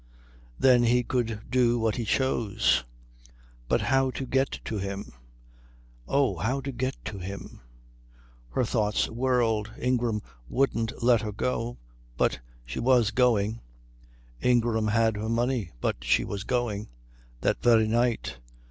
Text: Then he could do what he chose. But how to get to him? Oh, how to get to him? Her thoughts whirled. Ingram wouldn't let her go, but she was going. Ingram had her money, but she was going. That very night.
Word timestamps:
Then 0.57 0.85
he 0.85 1.03
could 1.03 1.41
do 1.51 1.77
what 1.77 1.97
he 1.97 2.05
chose. 2.05 2.85
But 3.67 3.81
how 3.81 4.09
to 4.09 4.25
get 4.25 4.59
to 4.65 4.79
him? 4.79 5.11
Oh, 6.07 6.37
how 6.37 6.59
to 6.61 6.71
get 6.71 6.95
to 7.05 7.19
him? 7.19 7.61
Her 8.49 8.65
thoughts 8.65 9.07
whirled. 9.09 9.71
Ingram 9.79 10.23
wouldn't 10.49 11.03
let 11.03 11.21
her 11.21 11.31
go, 11.31 11.77
but 12.17 12.39
she 12.65 12.79
was 12.79 13.11
going. 13.11 13.61
Ingram 14.41 14.87
had 14.87 15.17
her 15.17 15.29
money, 15.29 15.69
but 15.79 15.97
she 16.03 16.25
was 16.25 16.45
going. 16.45 16.89
That 17.41 17.61
very 17.61 17.87
night. 17.87 18.37